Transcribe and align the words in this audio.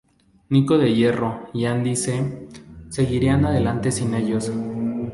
Niko 0.49 0.79
del 0.79 0.95
Hierro 0.95 1.47
y 1.53 1.65
Andy 1.65 1.95
C. 1.95 2.47
seguirían 2.89 3.45
adelante 3.45 3.91
sin 3.91 4.15
ellos. 4.15 4.51